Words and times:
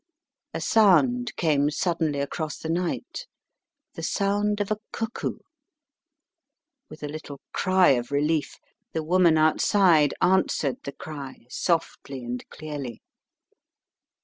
A 0.55 0.59
sound 0.61 1.35
came 1.35 1.69
suddenly 1.69 2.21
across 2.21 2.57
the 2.57 2.69
night, 2.69 3.27
the 3.93 4.01
sound 4.01 4.59
of 4.59 4.71
a 4.71 4.77
cuckoo. 4.91 5.37
With 6.89 7.03
a 7.03 7.07
little 7.07 7.39
cry 7.53 7.89
of 7.89 8.09
relief, 8.11 8.55
the 8.93 9.03
woman 9.03 9.37
outside 9.37 10.15
answered 10.19 10.77
the 10.85 10.93
cry, 10.93 11.45
softly 11.51 12.23
and 12.25 12.43
clearly. 12.49 13.03